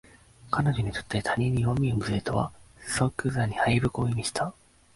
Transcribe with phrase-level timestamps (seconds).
[0.49, 2.51] 彼女にとって他人に弱みを見せるとは
[2.87, 4.51] 即座に敗北を意味した